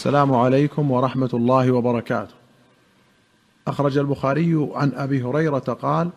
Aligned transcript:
السلام 0.00 0.34
عليكم 0.34 0.90
ورحمة 0.90 1.30
الله 1.34 1.70
وبركاته. 1.70 2.34
أخرج 3.66 3.98
البخاري 3.98 4.68
عن 4.74 4.92
أبي 4.94 5.22
هريرة 5.22 5.58
قال 5.58 6.10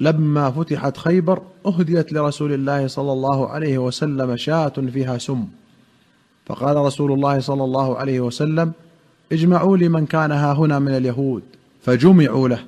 لما 0.00 0.50
فتحت 0.50 0.96
خيبر 0.96 1.42
أهديت 1.66 2.12
لرسول 2.12 2.52
الله 2.52 2.86
صلى 2.86 3.12
الله 3.12 3.48
عليه 3.48 3.78
وسلم 3.78 4.36
شاة 4.36 4.68
فيها 4.68 5.18
سم. 5.18 5.44
فقال 6.46 6.76
رسول 6.76 7.12
الله 7.12 7.40
صلى 7.40 7.64
الله 7.64 7.98
عليه 7.98 8.20
وسلم 8.20 8.72
اجمعوا 9.32 9.76
لي 9.76 9.88
من 9.88 10.06
كان 10.06 10.32
ها 10.32 10.52
هنا 10.52 10.78
من 10.78 10.96
اليهود. 10.96 11.42
فجمعوا 11.82 12.48
له. 12.48 12.64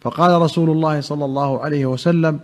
فقال 0.00 0.42
رسول 0.42 0.70
الله 0.70 1.00
صلى 1.00 1.24
الله 1.24 1.60
عليه 1.60 1.86
وسلم 1.86 2.40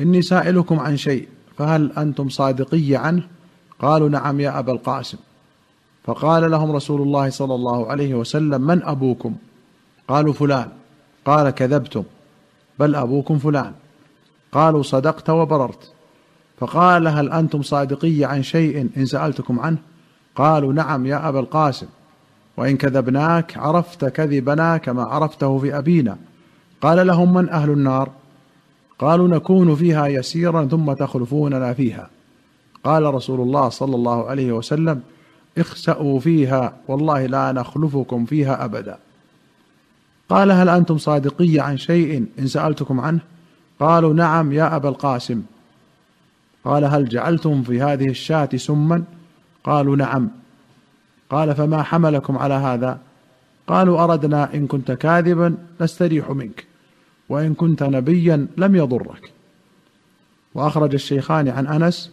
إني 0.00 0.22
سائلكم 0.22 0.80
عن 0.80 0.96
شيء 0.96 1.28
فهل 1.56 1.92
أنتم 1.92 2.28
صادقي 2.28 2.96
عنه؟ 2.96 3.22
قالوا 3.78 4.08
نعم 4.08 4.40
يا 4.40 4.58
أبا 4.58 4.72
القاسم. 4.72 5.18
فقال 6.10 6.50
لهم 6.50 6.72
رسول 6.72 7.02
الله 7.02 7.30
صلى 7.30 7.54
الله 7.54 7.90
عليه 7.90 8.14
وسلم 8.14 8.60
من 8.62 8.82
أبوكم؟ 8.82 9.34
قالوا 10.08 10.32
فلان. 10.32 10.68
قال 11.24 11.50
كذبتم. 11.50 12.02
بل 12.78 12.94
أبوكم 12.94 13.38
فلان. 13.38 13.72
قالوا 14.52 14.82
صدقت 14.82 15.30
وبررت. 15.30 15.92
فقال 16.58 17.08
هل 17.08 17.32
أنتم 17.32 17.62
صادقي 17.62 18.24
عن 18.24 18.42
شيء 18.42 18.88
إن 18.96 19.06
سألتكم 19.06 19.60
عنه؟ 19.60 19.76
قالوا 20.36 20.72
نعم 20.72 21.06
يا 21.06 21.28
أبا 21.28 21.40
القاسم. 21.40 21.86
وإن 22.56 22.76
كذبناك 22.76 23.58
عرفت 23.58 24.04
كذبنا 24.04 24.76
كما 24.76 25.02
عرفته 25.02 25.58
في 25.58 25.78
أبينا. 25.78 26.16
قال 26.80 27.06
لهم 27.06 27.34
من 27.34 27.48
أهل 27.48 27.70
النار؟ 27.70 28.10
قالوا 28.98 29.28
نكون 29.28 29.74
فيها 29.74 30.06
يسيرا 30.06 30.64
ثم 30.64 30.92
تخلفوننا 30.92 31.72
فيها. 31.72 32.10
قال 32.84 33.14
رسول 33.14 33.40
الله 33.40 33.68
صلى 33.68 33.96
الله 33.96 34.28
عليه 34.28 34.52
وسلم 34.52 35.02
اخسأوا 35.60 36.20
فيها 36.20 36.76
والله 36.88 37.26
لا 37.26 37.52
نخلفكم 37.52 38.24
فيها 38.24 38.64
أبدا. 38.64 38.98
قال 40.28 40.50
هل 40.50 40.68
أنتم 40.68 40.98
صادقي 40.98 41.58
عن 41.58 41.76
شيء 41.76 42.26
إن 42.38 42.46
سألتكم 42.46 43.00
عنه؟ 43.00 43.20
قالوا 43.80 44.14
نعم 44.14 44.52
يا 44.52 44.76
أبا 44.76 44.88
القاسم. 44.88 45.42
قال 46.64 46.84
هل 46.84 47.08
جعلتم 47.08 47.62
في 47.62 47.82
هذه 47.82 48.08
الشاة 48.08 48.48
سما؟ 48.56 49.04
قالوا 49.64 49.96
نعم. 49.96 50.30
قال 51.30 51.54
فما 51.54 51.82
حملكم 51.82 52.38
على 52.38 52.54
هذا؟ 52.54 52.98
قالوا 53.66 54.04
أردنا 54.04 54.54
إن 54.54 54.66
كنت 54.66 54.92
كاذبا 54.92 55.56
نستريح 55.80 56.30
منك 56.30 56.64
وإن 57.28 57.54
كنت 57.54 57.82
نبيا 57.82 58.46
لم 58.56 58.76
يضرك. 58.76 59.32
وأخرج 60.54 60.94
الشيخان 60.94 61.48
عن 61.48 61.66
أنس 61.66 62.12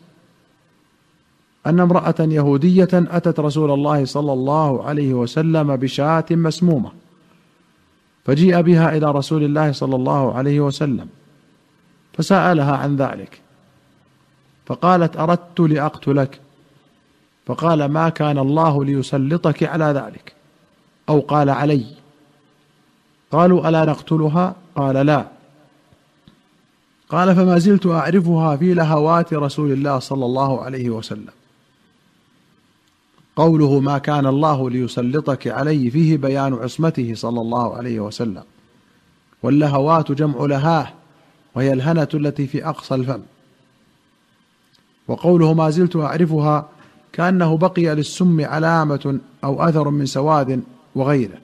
أن 1.65 1.79
امرأة 1.79 2.15
يهودية 2.19 2.89
أتت 2.93 3.39
رسول 3.39 3.71
الله 3.71 4.05
صلى 4.05 4.33
الله 4.33 4.83
عليه 4.83 5.13
وسلم 5.13 5.75
بشاة 5.75 6.25
مسمومة 6.31 6.91
فجيء 8.25 8.61
بها 8.61 8.97
إلى 8.97 9.11
رسول 9.11 9.43
الله 9.43 9.71
صلى 9.71 9.95
الله 9.95 10.33
عليه 10.33 10.59
وسلم 10.59 11.07
فسألها 12.13 12.77
عن 12.77 12.95
ذلك 12.95 13.41
فقالت 14.67 15.17
أردت 15.17 15.59
لأقتلك. 15.59 16.39
فقال 17.45 17.85
ما 17.85 18.09
كان 18.09 18.37
الله 18.37 18.85
ليسلطك 18.85 19.63
على 19.63 19.85
ذلك؟ 19.85 20.33
أو 21.09 21.19
قال 21.19 21.49
علي. 21.49 21.85
قالوا 23.31 23.69
ألا 23.69 23.85
نقتلها؟ 23.85 24.55
قال 24.75 24.95
لا. 24.95 25.27
قال 27.09 27.35
فما 27.35 27.57
زلت 27.57 27.85
أعرفها 27.85 28.55
في 28.55 28.73
لهوات 28.73 29.33
رسول 29.33 29.71
الله 29.71 29.99
صلى 29.99 30.25
الله 30.25 30.61
عليه 30.61 30.89
وسلم. 30.89 31.36
قوله 33.37 33.79
ما 33.79 33.97
كان 33.97 34.25
الله 34.25 34.69
ليسلطك 34.69 35.47
علي 35.47 35.89
فيه 35.89 36.17
بيان 36.17 36.53
عصمته 36.53 37.11
صلى 37.15 37.41
الله 37.41 37.75
عليه 37.75 37.99
وسلم. 37.99 38.43
واللهوات 39.43 40.11
جمع 40.11 40.45
لهاه 40.45 40.87
وهي 41.55 41.73
الهنة 41.73 42.07
التي 42.13 42.47
في 42.47 42.65
أقصى 42.65 42.95
الفم. 42.95 43.21
وقوله 45.07 45.53
ما 45.53 45.69
زلت 45.69 45.95
أعرفها 45.95 46.69
كأنه 47.13 47.57
بقي 47.57 47.95
للسم 47.95 48.45
علامة 48.45 49.19
أو 49.43 49.63
أثر 49.63 49.89
من 49.89 50.05
سواد 50.05 50.63
وغيره. 50.95 51.37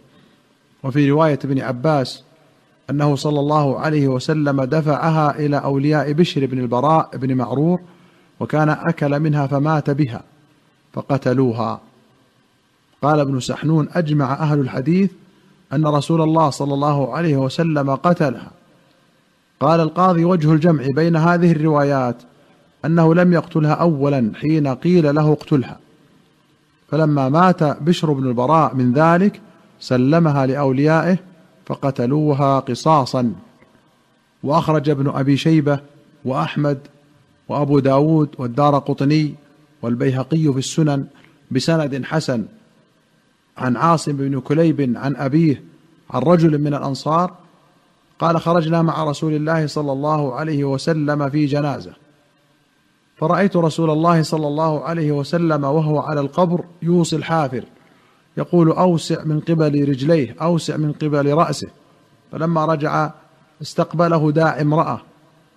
وفي 0.84 1.12
رواية 1.12 1.40
ابن 1.44 1.62
عباس 1.62 2.24
أنه 2.90 3.16
صلى 3.16 3.40
الله 3.40 3.80
عليه 3.80 4.08
وسلم 4.08 4.64
دفعها 4.64 5.40
إلى 5.40 5.58
أولياء 5.58 6.12
بشر 6.12 6.46
بن 6.46 6.60
البراء 6.60 7.18
بن 7.18 7.36
معرور 7.36 7.80
وكان 8.40 8.70
أكل 8.70 9.20
منها 9.20 9.48
فمات 9.48 9.90
بها. 9.90 10.33
فقتلوها. 10.94 11.82
قال 13.02 13.20
ابن 13.20 13.40
سحنون 13.40 13.88
أجمع 13.94 14.34
أهل 14.34 14.60
الحديث 14.60 15.12
أن 15.74 15.88
رسول 15.88 16.22
الله 16.22 16.50
صلى 16.50 16.74
الله 16.74 17.16
عليه 17.16 17.38
وسلم 17.38 17.96
قتلها. 17.96 18.52
قال 19.60 19.80
القاضي 19.80 20.26
وجه 20.26 20.54
الجمع 20.54 20.84
بين 20.96 21.16
هذه 21.16 21.52
الروايات 21.52 22.16
أنه 22.86 23.16
لم 23.16 23.34
يقتلها 23.34 23.74
اولا 23.74 24.32
حين 24.36 24.68
قيل 24.68 25.16
له 25.16 25.32
اقتلها. 25.32 25.80
فلما 26.92 27.30
مات 27.30 27.64
بشر 27.64 28.14
بن 28.14 28.28
البراء 28.28 28.76
من 28.76 28.94
ذلك 28.94 29.42
سلمها 29.80 30.46
لأوليائه 30.46 31.18
فقتلوها 31.66 32.60
قصاصا. 32.60 33.34
وأخرج 34.44 34.90
ابن 34.90 35.10
أبي 35.10 35.38
شيبة 35.38 35.80
وأحمد 36.26 36.80
وأبو 37.50 37.80
داود 37.80 38.30
والدار 38.38 38.80
قطني 38.80 39.36
والبيهقي 39.84 40.54
في 40.54 40.60
السنن 40.60 41.06
بسند 41.52 42.06
حسن 42.06 42.46
عن 43.58 43.78
عاصم 43.78 44.12
بن 44.12 44.40
كليب 44.40 44.94
عن 44.96 45.16
أبيه 45.16 45.64
عن 46.10 46.22
رجل 46.22 46.58
من 46.58 46.74
الأنصار 46.74 47.34
قال 48.20 48.42
خرجنا 48.42 48.82
مع 48.82 49.04
رسول 49.04 49.34
الله 49.34 49.68
صلى 49.68 49.92
الله 49.92 50.36
عليه 50.36 50.64
وسلم 50.64 51.30
في 51.30 51.46
جنازة 51.46 51.94
فرأيت 53.18 53.56
رسول 53.56 53.90
الله 53.90 54.24
صلى 54.24 54.48
الله 54.48 54.84
عليه 54.84 55.12
وسلم 55.12 55.64
وهو 55.64 56.00
على 56.00 56.22
القبر 56.22 56.66
يوصي 56.82 57.16
الحافر 57.16 57.64
يقول 58.38 58.70
أوسع 58.70 59.24
من 59.24 59.40
قبل 59.40 59.90
رجليه 59.90 60.36
أوسع 60.42 60.78
من 60.78 60.92
قبل 60.92 61.34
رأسه. 61.34 61.68
فلما 62.32 62.66
رجع 62.66 63.12
استقبله 63.62 64.32
داع 64.32 64.62
امرأة 64.62 65.02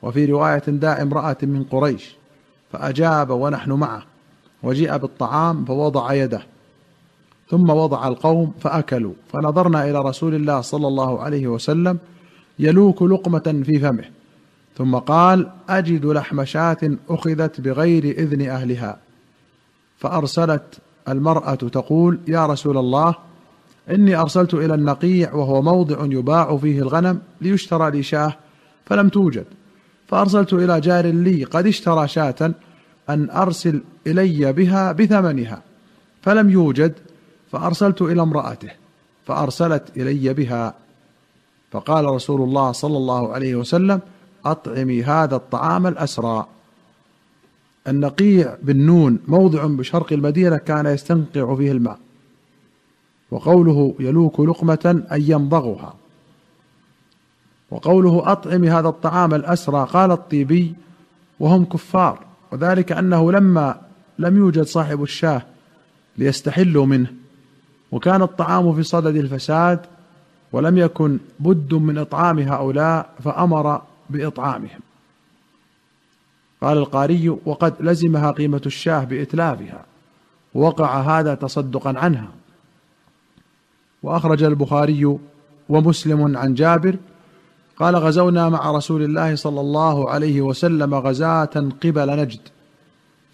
وفي 0.03 0.25
رواية 0.25 0.63
داع 0.67 1.03
امرأة 1.03 1.37
من 1.43 1.65
قريش 1.65 2.17
فأجاب 2.73 3.31
ونحن 3.31 3.73
معه. 3.73 4.16
وجيء 4.63 4.97
بالطعام 4.97 5.65
فوضع 5.65 6.13
يده. 6.13 6.43
ثم 7.51 7.71
وضع 7.71 8.09
القوم 8.09 8.53
فأكلوا. 8.61 9.13
فنظرنا 9.33 9.91
إلى 9.91 9.99
رسول 10.03 10.35
الله 10.35 10.61
صلى 10.61 10.89
الله 10.89 11.21
عليه 11.23 11.47
وسلم 11.47 11.99
يلوك 12.59 13.03
لقمة 13.03 13.63
في 13.67 13.79
فمه. 13.79 14.05
ثم 14.79 14.95
قال 14.97 15.51
أجد 15.69 16.07
لحم 16.07 16.45
شاة 16.45 16.79
أخذت 17.11 17.61
بغير 17.61 18.05
إذن 18.05 18.49
أهلها. 18.49 18.99
فأرسلت 19.99 20.79
المرأة 21.09 21.55
تقول 21.55 22.19
يا 22.29 22.47
رسول 22.47 22.79
الله 22.79 23.15
إني 23.91 24.17
أرسلت 24.17 24.55
إلى 24.55 24.75
النقيع 24.75 25.35
وهو 25.35 25.63
موضع 25.63 25.97
يباع 26.05 26.57
فيه 26.57 26.79
الغنم 26.79 27.21
ليشترى 27.41 27.91
لي 27.91 28.03
شاة 28.03 28.33
فلم 28.87 29.09
توجد. 29.09 29.45
فأرسلت 30.09 30.53
إلى 30.53 30.81
جار 30.81 31.07
لي 31.07 31.45
قد 31.45 31.67
اشترى 31.67 32.09
شاة 32.09 32.55
أن 33.11 33.31
أرسل 33.31 33.83
إلي 34.07 34.53
بها 34.53 34.93
بثمنها 34.93 35.63
فلم 36.23 36.51
يوجد 36.51 36.95
فأرسلت 37.53 38.03
إلى 38.03 38.23
امرأته 38.23 38.71
فأرسلت 39.27 39.97
إلي 39.97 40.35
بها. 40.35 40.75
فقال 41.71 42.05
رسول 42.05 42.43
الله 42.43 42.73
صلى 42.73 42.97
الله 42.97 43.33
عليه 43.33 43.55
وسلم 43.55 44.01
أطعمي 44.45 45.03
هذا 45.03 45.37
الطعام 45.37 45.87
الأسرى. 45.87 46.47
النقيع 47.89 48.57
بالنون 48.63 49.19
موضع 49.29 49.67
بشرق 49.67 50.13
المدينة 50.13 50.57
كان 50.57 50.87
يستنقع 50.87 51.55
فيه 51.55 51.73
الماء 51.73 51.99
وقوله 53.31 53.95
يلوك 54.01 54.41
لقمة 54.41 55.05
اي 55.13 55.29
يمضغها 55.29 55.95
وقوله 57.71 58.33
أطعمي 58.33 58.71
هذا 58.71 58.89
الطعام 58.89 59.35
الأسرى 59.35 59.89
قال 59.93 60.11
الطيبي 60.11 60.75
وهم 61.41 61.65
كفار. 61.65 62.26
وذلك 62.53 62.93
أنه 62.93 63.33
لما 63.33 63.81
لم 64.19 64.37
يوجد 64.37 64.63
صاحب 64.63 65.03
الشاه 65.03 65.43
ليستحلوا 66.19 66.87
منه 66.87 67.13
وكان 67.93 68.23
الطعام 68.23 68.75
في 68.75 68.83
صدد 68.83 69.17
الفساد 69.17 69.81
ولم 70.53 70.79
يكن 70.79 71.19
بد 71.41 71.75
من 71.75 71.99
إطعام 71.99 72.39
هؤلاء 72.39 73.11
فأمر 73.25 73.83
بإطعامهم. 74.11 74.81
قال 76.61 76.79
القاري 76.79 77.29
وقد 77.29 77.75
لزمها 77.81 78.31
قيمة 78.31 78.63
الشاه 78.67 79.05
بإتلافها 79.05 79.85
وقع 80.55 81.01
هذا 81.01 81.35
تصدقا 81.35 81.99
عنها. 81.99 82.29
وأخرج 84.03 84.43
البخاري 84.43 85.19
ومسلم 85.69 86.37
عن 86.37 86.55
جابر 86.55 86.97
قال 87.79 87.97
غزونا 87.97 88.49
مع 88.49 88.71
رسول 88.71 89.03
الله 89.03 89.35
صلى 89.35 89.61
الله 89.61 90.11
عليه 90.11 90.41
وسلم 90.41 90.95
غزاة 90.95 91.71
قبل 91.85 92.17
نجد 92.17 92.41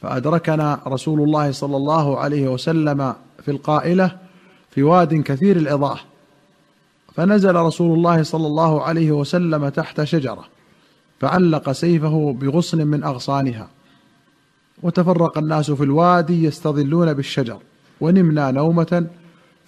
فأدركنا 0.03 0.81
رسول 0.87 1.21
الله 1.21 1.53
صلى 1.53 1.77
الله 1.77 2.19
عليه 2.19 2.49
وسلم 2.49 3.15
في 3.45 3.51
القائلة 3.51 4.17
في 4.71 4.83
واد 4.83 5.15
كثير 5.15 5.57
العظاه 5.57 5.99
فنزل 7.15 7.55
رسول 7.55 7.99
الله 7.99 8.23
صلى 8.23 8.47
الله 8.47 8.83
عليه 8.83 9.13
وسلم 9.13 9.69
تحت 9.69 10.03
شجرة 10.03 10.45
فعلق 11.21 11.73
سيفه 11.73 12.33
بغصن 12.41 12.87
من 12.87 13.05
أغصانها 13.05 13.69
وتفرق 14.83 15.39
الناس 15.39 15.71
في 15.71 15.85
الوادي 15.85 16.45
يستظلون 16.45 17.13
بالشجر 17.13 17.59
ونمنا 18.01 18.51
نومة 18.51 19.07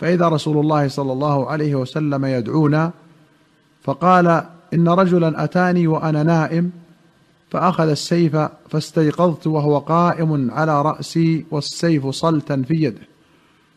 فإذا 0.01 0.29
رسول 0.29 0.59
الله 0.59 0.89
صلى 0.89 1.13
الله 1.13 1.51
عليه 1.51 1.75
وسلم 1.75 2.25
يدعونا 2.25 2.93
فقال 3.83 4.45
إن 4.75 4.89
رجلا 4.89 5.45
أتاني 5.45 5.87
وأنا 5.87 6.23
نائم 6.23 6.71
فأخذ 7.51 7.89
السيف 7.89 8.37
فاستيقظت 8.69 9.47
وهو 9.47 9.79
قائم 9.79 10.51
على 10.51 10.83
رأسي 10.83 11.47
والسيف 11.51 12.07
صلتا 12.07 12.63
في 12.69 12.75
يده. 12.75 13.09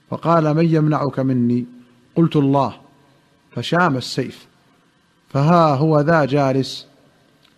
فقال 0.10 0.54
من 0.54 0.66
يمنعك 0.66 1.20
مني؟ 1.20 1.66
قلت 2.16 2.36
الله. 2.36 2.74
فشام 3.52 3.98
السيف. 3.98 4.48
فها 5.30 5.76
هو 5.76 6.00
ذا 6.00 6.26
جالس 6.26 6.88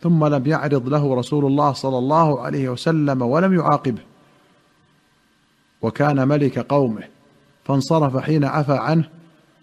ثم 0.02 0.26
لم 0.26 0.48
يعرض 0.48 0.90
له 0.90 1.16
رسول 1.16 1.46
الله 1.46 1.74
صلى 1.74 1.98
الله 1.98 2.42
عليه 2.42 2.70
وسلم 2.70 3.22
ولم 3.22 3.54
يعاقبه. 3.54 4.02
وكان 5.82 6.28
ملك 6.28 6.60
قومه 6.60 7.04
فانصرف 7.66 8.18
حين 8.18 8.46
عفى 8.46 8.78
عنه 8.78 9.10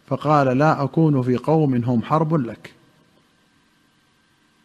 فقال 0.06 0.58
لا 0.58 0.84
أكون 0.84 1.22
في 1.22 1.36
قوم 1.36 1.74
هم 1.84 2.02
حرب 2.02 2.34
لك. 2.34 2.75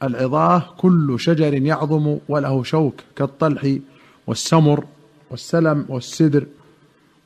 العظاه 0.03 0.63
كل 0.77 1.15
شجر 1.19 1.53
يعظم 1.53 2.18
وله 2.30 2.63
شوك 2.63 2.95
كالطلح 3.15 3.75
والسمر 4.27 4.86
والسلم 5.30 5.86
والسدر. 5.89 6.45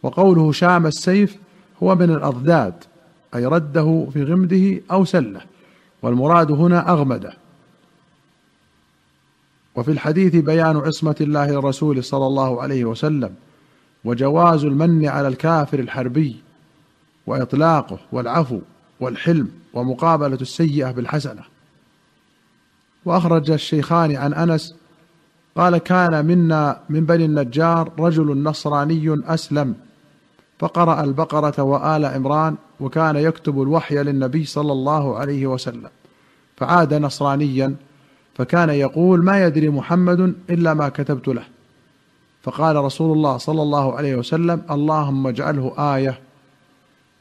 وقوله 0.04 0.51
شام 0.51 0.86
السيف 0.88 1.38
هو 1.83 1.95
من 1.95 2.12
الأضداد 2.12 2.74
أي 3.36 3.45
رده 3.45 4.07
في 4.13 4.24
غمده 4.24 4.81
أو 4.92 5.06
سله 5.06 5.42
والمراد 6.01 6.51
هنا 6.51 6.92
أغمده. 6.92 7.33
وفي 9.75 9.92
الحديث 9.92 10.36
بيان 10.36 10.78
عصمة 10.78 11.16
الله 11.21 11.51
للرسول 11.51 12.04
صلى 12.04 12.28
الله 12.28 12.62
عليه 12.62 12.86
وسلم 12.86 13.36
وجواز 14.06 14.66
المن 14.66 15.07
على 15.07 15.28
الكافر 15.28 15.80
الحربي 15.80 16.36
وإطلاقه 17.28 18.00
والعفو 18.12 18.60
والحلم 19.00 19.51
ومقابلة 19.74 20.38
السيئة 20.42 20.92
بالحسنة. 20.92 21.55
وأخرج 23.06 23.52
الشيخان 23.52 24.16
عن 24.16 24.34
أنس 24.34 24.75
قال 25.57 25.78
كان 25.78 26.25
منا 26.25 26.80
من 26.90 27.06
بني 27.06 27.25
النجار 27.25 27.92
رجل 28.00 28.44
نصراني 28.44 29.22
أسلم 29.28 29.75
فقرأ 30.60 31.04
البقرة 31.04 31.63
وآل 31.63 32.06
عمران 32.06 32.56
وكان 32.80 33.16
يكتب 33.16 33.62
الوحي 33.62 33.96
للنبي 33.96 34.46
صلى 34.46 34.72
الله 34.72 35.18
عليه 35.18 35.48
وسلم 35.48 35.90
فعاد 36.57 36.94
نصرانيا 36.94 37.75
فكان 38.36 38.69
يقول 38.69 39.24
ما 39.24 39.46
يدري 39.46 39.69
محمد 39.69 40.36
إلا 40.50 40.74
ما 40.74 40.90
كتبت 40.90 41.28
له 41.28 41.44
فقال 42.44 42.75
رسول 42.75 43.18
الله 43.18 43.38
صلى 43.38 43.62
الله 43.62 43.96
عليه 43.96 44.16
وسلم 44.16 44.62
اللهم 44.72 45.28
اجعله 45.28 45.96
آية 45.96 46.19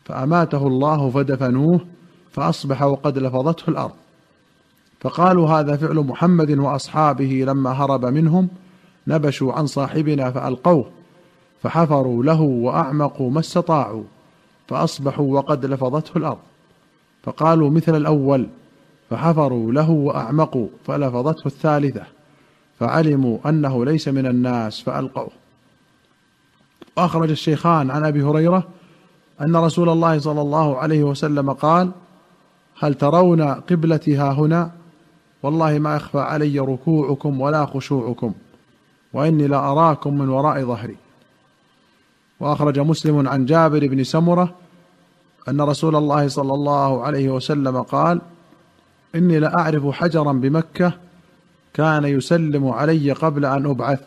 فأماته 0.04 0.66
الله 0.66 1.10
فدفنوه 1.10 1.80
فأصبح 2.32 2.82
وقد 2.82 3.18
لفظته 3.18 3.70
الأرض. 3.70 4.03
فقالوا 5.04 5.48
هذا 5.48 5.76
فعل 5.76 5.96
محمد 5.96 6.50
وأصحابه 6.50 7.44
لما 7.46 7.70
هرب 7.70 8.04
منهم 8.04 8.48
نبشوا 9.06 9.52
عن 9.52 9.66
صاحبنا 9.66 10.30
فألقوه 10.30 10.90
فحفروا 11.62 12.24
له 12.24 12.40
وأعمقوا 12.40 13.30
ما 13.30 13.40
استطاعوا 13.40 14.04
فأصبحوا 14.68 15.34
وقد 15.34 15.66
لفظته 15.66 16.18
الأرض 16.18 16.38
فقالوا 17.22 17.70
مثل 17.70 17.96
الأول 17.96 18.48
فحفروا 19.10 19.72
له 19.72 19.90
وأعمقوا 19.90 20.68
فلفظته 20.86 21.46
الثالثة 21.46 22.02
فعلموا 22.80 23.38
أنه 23.48 23.84
ليس 23.84 24.08
من 24.08 24.26
الناس 24.26 24.80
فألقوه. 24.80 25.30
وأخرج 26.96 27.30
الشيخان 27.30 27.90
عن 27.90 28.04
أبي 28.04 28.22
هريرة 28.22 28.68
أن 29.40 29.56
رسول 29.56 29.88
الله 29.88 30.18
صلى 30.18 30.40
الله 30.40 30.78
عليه 30.78 31.04
وسلم 31.04 31.52
قال 31.52 31.90
هل 32.78 32.94
ترون 32.94 33.42
قبلتي 33.42 34.16
ها 34.16 34.32
هنا؟ 34.32 34.83
والله 35.44 35.78
ما 35.78 35.96
يخفى 35.96 36.18
علي 36.18 36.58
ركوعكم 36.58 37.40
ولا 37.40 37.66
خشوعكم 37.66 38.32
وإني 39.12 39.46
لأراكم 39.46 40.18
من 40.18 40.28
وراء 40.28 40.64
ظهري. 40.64 40.96
وأخرج 42.40 42.78
مسلم 42.78 43.28
عن 43.28 43.44
جابر 43.44 43.86
بن 43.86 44.04
سمرة 44.04 44.54
أن 45.48 45.60
رسول 45.60 45.96
الله 45.96 46.28
صلى 46.28 46.54
الله 46.54 47.04
عليه 47.04 47.28
وسلم 47.28 47.82
قال 47.82 48.20
إني 49.14 49.38
لأعرف 49.38 49.86
حجرا 49.86 50.32
بمكة 50.32 50.92
كان 51.74 52.04
يسلم 52.04 52.68
علي 52.68 53.12
قبل 53.12 53.44
أن 53.44 53.66
أبعث. 53.66 54.00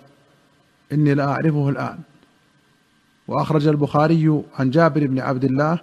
إني 0.92 1.14
لأعرفه 1.14 1.70
الآن. 1.70 2.00
وأخرج 3.28 3.68
البخاري 3.68 4.42
عن 4.60 4.70
جابر 4.70 5.08
بن 5.08 5.20
عبد 5.20 5.44
الله 5.44 5.80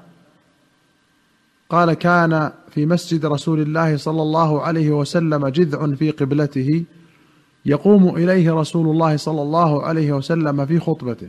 قال 1.70 1.93
كان 1.93 2.52
في 2.70 2.87
مسجد 2.87 3.26
رسول 3.26 3.61
الله 3.61 3.96
صلى 3.96 4.22
الله 4.22 4.62
عليه 4.62 4.90
وسلم 4.90 5.49
جذع 5.49 5.94
في 5.94 6.11
قبلته 6.11 6.84
يقوم 7.66 8.16
إليه 8.16 8.52
رسول 8.52 8.90
الله 8.90 9.16
صلى 9.16 9.43
الله 9.43 9.82
عليه 9.82 10.12
وسلم 10.12 10.66
في 10.66 10.81
خطبته. 10.81 11.28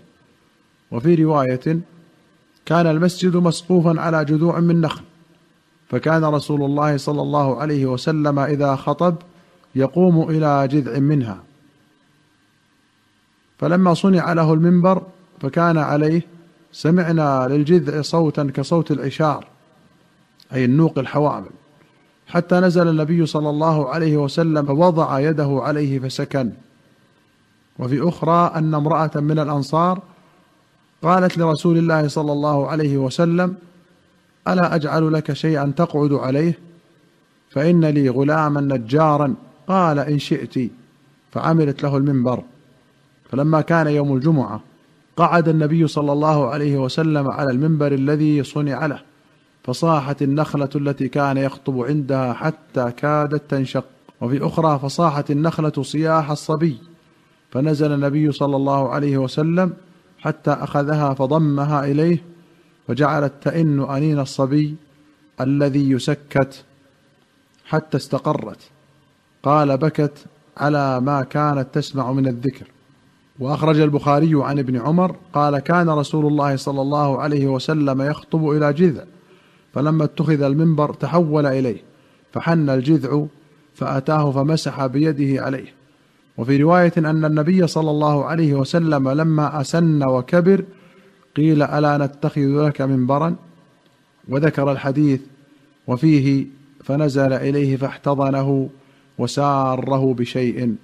وفي 0.92 1.16
رواية 1.16 1.80
كان 2.66 2.88
المسجد 2.88 3.36
مسقوفا 3.36 4.02
على 4.02 4.26
جذوع 4.26 4.60
من 4.60 4.82
نخل 4.82 5.04
فكان 5.90 6.26
رسول 6.26 6.64
الله 6.64 6.98
صلى 6.98 7.22
الله 7.22 7.58
عليه 7.62 7.86
وسلم 7.86 8.40
إذا 8.40 8.76
خطب 8.76 9.16
يقوم 9.76 10.30
إلى 10.30 10.68
جذع 10.68 11.00
منها. 11.00 11.44
فلما 13.60 13.94
صنع 13.94 14.34
له 14.34 14.54
المنبر 14.54 15.04
فكان 15.42 15.78
عليه 15.78 16.22
سمعنا 16.72 17.48
للجذع 17.48 18.02
صوتا 18.02 18.52
كصوت 18.54 18.92
العشار. 18.92 19.55
أي 20.56 20.66
النوق 20.66 21.00
الحوامل. 21.00 21.50
حتى 22.28 22.56
نزل 22.56 22.88
النبي 22.88 23.26
صلى 23.26 23.50
الله 23.50 23.90
عليه 23.90 24.18
وسلم 24.18 24.66
فوضع 24.66 25.20
يده 25.20 25.60
عليه 25.64 26.00
فسكن. 26.00 26.52
وفي 27.80 28.10
أخرى 28.10 28.52
أن 28.56 28.74
امرأة 28.74 29.12
من 29.16 29.40
الأنصار 29.40 30.00
قالت 31.04 31.38
لرسول 31.38 31.78
الله 31.78 32.08
صلى 32.08 32.32
الله 32.32 32.68
عليه 32.68 32.98
وسلم 32.98 33.56
ألا 34.48 34.76
أجعل 34.76 35.14
لك 35.14 35.34
شيئا 35.34 35.74
تقعد 35.78 36.14
عليه؟ 36.14 36.60
فإن 37.50 37.86
لي 37.86 38.10
غلاما 38.10 38.62
نجارا. 38.62 39.36
قال 39.68 40.00
إن 40.00 40.20
شئت. 40.20 40.72
فعملت 41.32 41.84
له 41.84 41.98
المنبر. 41.98 42.44
فلما 43.32 43.62
كان 43.62 43.88
يوم 43.88 44.16
الجمعة 44.16 44.60
قعد 45.18 45.50
النبي 45.50 45.88
صلى 45.88 46.12
الله 46.12 46.50
عليه 46.50 46.78
وسلم 46.78 47.28
على 47.28 47.52
المنبر 47.52 47.92
الذي 47.92 48.44
صنع 48.44 48.86
له. 48.86 49.15
فصاحت 49.66 50.22
النخلة 50.22 50.70
التي 50.76 51.08
كان 51.08 51.38
يخطب 51.38 51.80
عندها 51.80 52.34
حتى 52.34 52.92
كادت 52.92 53.42
تنشق. 53.50 53.86
وفي 54.22 54.46
أخرى 54.46 54.80
فصاحت 54.80 55.32
النخلة 55.32 55.72
صياح 55.82 56.32
الصبي. 56.32 56.78
فنزل 57.52 57.92
النبي 57.92 58.32
صلى 58.32 58.56
الله 58.56 58.90
عليه 58.90 59.18
وسلم 59.18 59.74
حتى 60.20 60.52
أخذها 60.52 61.14
فضمها 61.14 61.86
إليه 61.86 62.24
وجعلت 62.90 63.34
تئن 63.42 63.80
أنين 63.80 64.20
الصبي 64.20 64.76
الذي 65.42 65.92
يسكت 65.92 66.64
حتى 67.66 67.98
استقرت. 67.98 68.70
قال 69.44 69.78
بكت 69.78 70.26
على 70.58 71.02
ما 71.02 71.24
كانت 71.24 71.68
تسمع 71.74 72.12
من 72.12 72.28
الذكر. 72.28 72.68
وأخرج 73.40 73.80
البخاري 73.80 74.32
عن 74.36 74.60
ابن 74.60 74.78
عمر 74.82 75.16
قال 75.34 75.60
كان 75.60 75.90
رسول 75.90 76.26
الله 76.26 76.56
صلى 76.56 76.82
الله 76.82 77.22
عليه 77.22 77.48
وسلم 77.48 78.02
يخطب 78.02 78.50
إلى 78.50 78.74
جذع. 78.74 79.04
فلما 79.76 80.04
اتخذ 80.04 80.42
المنبر 80.42 80.94
تحول 80.94 81.46
إليه 81.46 81.78
فحن 82.34 82.70
الجذع 82.70 83.26
فأتاه 83.74 84.32
فمسح 84.32 84.86
بيده 84.86 85.44
عليه. 85.44 85.74
وفي 86.38 86.58
رواية 86.58 86.94
أن 86.98 87.26
النبي 87.26 87.68
صلى 87.68 87.90
الله 87.92 88.26
عليه 88.26 88.54
وسلم 88.54 89.10
لما 89.10 89.62
أسن 89.62 90.04
وكبر 90.04 90.64
قيل 91.36 91.64
ألا 91.64 91.98
نتخذ 91.98 92.68
لك 92.68 92.82
منبرا؟ 92.82 93.36
وذكر 94.30 94.72
الحديث 94.72 95.22
وفيه 95.88 96.46
فنزل 96.84 97.34
إليه 97.34 97.78
فاحتضنه 97.78 98.70
وساره 99.18 100.14
بشيء 100.14 100.76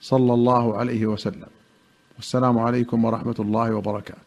صلى 0.00 0.34
الله 0.34 0.76
عليه 0.76 1.06
وسلم. 1.06 1.52
والسلام 2.16 2.58
عليكم 2.58 3.04
ورحمة 3.04 3.36
الله 3.38 3.74
وبركاته. 3.74 4.22